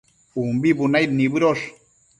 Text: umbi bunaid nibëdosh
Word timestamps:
umbi 0.41 0.69
bunaid 0.77 1.09
nibëdosh 1.13 1.63